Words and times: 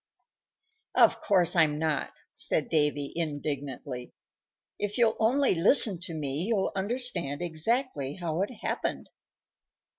"Of 0.95 1.21
course 1.21 1.55
I'm 1.55 1.77
not," 1.77 2.09
said 2.33 2.69
Davy, 2.69 3.13
indignantly. 3.15 4.15
"If 4.79 4.97
you'll 4.97 5.15
only 5.19 5.53
listen 5.53 5.99
to 6.05 6.15
me 6.15 6.41
you'll 6.47 6.71
understand 6.75 7.43
exactly 7.43 8.15
how 8.15 8.41
it 8.41 8.49
happened." 8.63 9.09